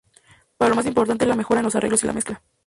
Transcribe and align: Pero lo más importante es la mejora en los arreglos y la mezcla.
Pero 0.57 0.69
lo 0.71 0.75
más 0.75 0.87
importante 0.87 1.25
es 1.25 1.29
la 1.29 1.35
mejora 1.35 1.59
en 1.59 1.65
los 1.65 1.75
arreglos 1.75 2.03
y 2.03 2.07
la 2.07 2.13
mezcla. 2.13 2.41